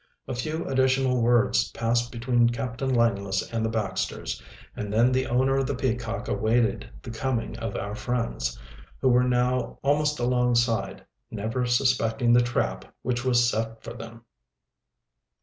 [0.27, 4.41] A few additional words passed between Captain Langless and the Baxters,
[4.75, 8.57] and then the owner of the Peacock awaited the coming of our friends,
[8.99, 14.23] who were now almost alongside, never suspecting the trap which was set for them.